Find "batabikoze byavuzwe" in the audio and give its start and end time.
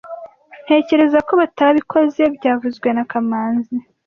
1.41-2.87